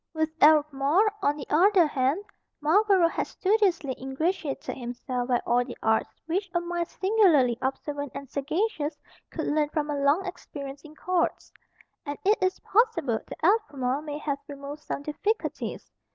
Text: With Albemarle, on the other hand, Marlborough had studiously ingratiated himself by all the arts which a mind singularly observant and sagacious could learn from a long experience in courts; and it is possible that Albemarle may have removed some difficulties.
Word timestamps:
With 0.15 0.31
Albemarle, 0.41 1.11
on 1.21 1.37
the 1.37 1.45
other 1.51 1.85
hand, 1.85 2.23
Marlborough 2.59 3.07
had 3.07 3.27
studiously 3.27 3.95
ingratiated 4.01 4.75
himself 4.75 5.27
by 5.27 5.39
all 5.45 5.63
the 5.63 5.77
arts 5.83 6.09
which 6.25 6.49
a 6.55 6.59
mind 6.59 6.87
singularly 6.87 7.55
observant 7.61 8.11
and 8.15 8.27
sagacious 8.27 8.97
could 9.29 9.45
learn 9.45 9.69
from 9.69 9.91
a 9.91 9.99
long 10.01 10.25
experience 10.25 10.81
in 10.81 10.95
courts; 10.95 11.53
and 12.03 12.17
it 12.25 12.41
is 12.41 12.59
possible 12.61 13.19
that 13.27 13.45
Albemarle 13.45 14.01
may 14.01 14.17
have 14.17 14.39
removed 14.47 14.81
some 14.81 15.03
difficulties. 15.03 15.91